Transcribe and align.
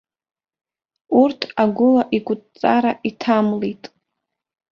Урҭ 1.19 1.39
агәыла 1.63 2.03
икәытҵара 2.17 2.91
иҭамлеит. 3.09 3.83